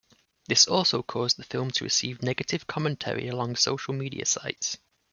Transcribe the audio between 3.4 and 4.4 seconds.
social media